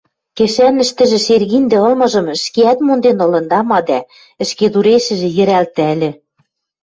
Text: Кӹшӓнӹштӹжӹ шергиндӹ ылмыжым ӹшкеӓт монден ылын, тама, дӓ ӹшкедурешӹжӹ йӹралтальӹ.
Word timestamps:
Кӹшӓнӹштӹжӹ 0.37 1.19
шергиндӹ 1.25 1.77
ылмыжым 1.87 2.27
ӹшкеӓт 2.35 2.79
монден 2.85 3.17
ылын, 3.25 3.45
тама, 3.51 3.79
дӓ 3.87 3.99
ӹшкедурешӹжӹ 4.43 5.29
йӹралтальӹ. 5.37 6.09